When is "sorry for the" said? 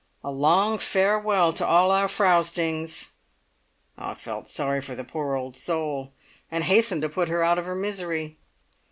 4.47-5.03